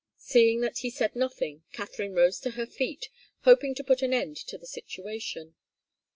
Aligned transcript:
Seeing 0.17 0.61
that 0.61 0.79
he 0.79 0.89
said 0.89 1.15
nothing, 1.15 1.61
Katharine 1.73 2.15
rose 2.15 2.39
to 2.39 2.49
her 2.57 2.65
feet, 2.65 3.09
hoping 3.41 3.75
to 3.75 3.83
put 3.83 4.01
an 4.01 4.15
end 4.15 4.35
to 4.47 4.57
the 4.57 4.65
situation. 4.65 5.53